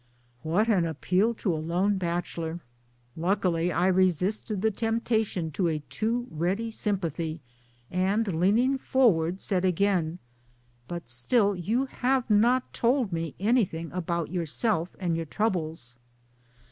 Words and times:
"What 0.57 0.67
an 0.67 0.83
appeal 0.87 1.35
to 1.35 1.53
a 1.53 1.61
lone 1.61 1.99
bachelor! 1.99 2.59
Luckily 3.15 3.71
I 3.71 3.85
resisted 3.85 4.63
the 4.63 4.71
temptation 4.71 5.51
to 5.51 5.67
a 5.67 5.77
too 5.91 6.25
ready 6.31 6.71
sympathy, 6.71 7.39
and 7.91 8.27
leaning 8.39 8.79
forward 8.79 9.41
said 9.41 9.63
again," 9.63 10.17
But 10.87 11.07
still 11.07 11.55
you 11.55 11.85
have 11.85 12.27
not 12.31 12.73
told 12.73 13.13
me 13.13 13.35
anything 13.39 13.91
about 13.91 14.31
yourself 14.31 14.95
and 14.99 15.15
your 15.15 15.27
troubles." 15.27 15.97